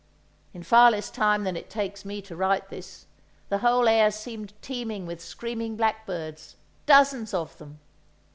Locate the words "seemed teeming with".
4.09-5.21